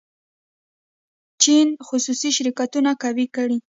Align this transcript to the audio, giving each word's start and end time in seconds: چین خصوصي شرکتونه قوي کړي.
چین 1.43 1.67
خصوصي 1.87 2.29
شرکتونه 2.37 2.91
قوي 3.03 3.25
کړي. 3.35 3.57